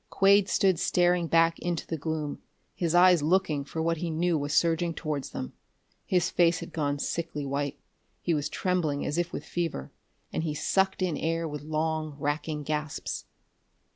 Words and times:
Quade 0.09 0.49
stood 0.49 0.79
staring 0.79 1.27
back 1.27 1.59
into 1.59 1.85
the 1.85 1.95
gloom, 1.95 2.39
his 2.73 2.95
eyes 2.95 3.21
looking 3.21 3.63
for 3.63 3.83
what 3.83 3.97
he 3.97 4.09
knew 4.09 4.35
was 4.35 4.51
surging 4.57 4.95
towards 4.95 5.29
them. 5.29 5.53
His 6.07 6.27
face 6.31 6.57
had 6.59 6.73
gone 6.73 6.97
sickly 6.97 7.45
white, 7.45 7.77
he 8.19 8.33
was 8.33 8.49
trembling 8.49 9.05
as 9.05 9.19
if 9.19 9.31
with 9.31 9.45
fever, 9.45 9.91
and 10.33 10.41
he 10.41 10.55
sucked 10.55 11.03
in 11.03 11.17
air 11.17 11.47
with 11.47 11.61
long, 11.61 12.15
racking 12.17 12.63
gasps. 12.63 13.25